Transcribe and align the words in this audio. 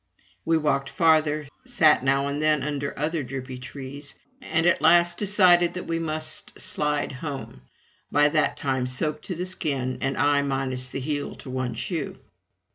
We 0.45 0.57
walked 0.57 0.89
farther, 0.89 1.45
sat 1.63 2.03
now 2.03 2.25
and 2.27 2.41
then 2.41 2.63
under 2.63 2.97
other 2.97 3.21
drippy 3.21 3.59
trees, 3.59 4.15
and 4.41 4.65
at 4.65 4.81
last 4.81 5.19
decided 5.19 5.75
that 5.75 5.85
we 5.85 5.99
must 5.99 6.59
slide 6.59 7.11
home, 7.11 7.61
by 8.11 8.29
that 8.29 8.57
time 8.57 8.87
soaked 8.87 9.25
to 9.25 9.35
the 9.35 9.45
skin, 9.45 9.99
and 10.01 10.17
I 10.17 10.41
minus 10.41 10.89
the 10.89 10.99
heel 10.99 11.35
to 11.35 11.51
one 11.51 11.75
shoe. 11.75 12.17